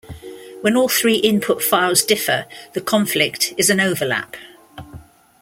When 0.61 0.75
all 0.75 0.89
three 0.89 1.17
input 1.17 1.61
files 1.61 2.01
differ, 2.03 2.47
the 2.73 2.81
conflict 2.81 3.53
is 3.55 3.69
an 3.69 3.79
overlap. 3.79 4.35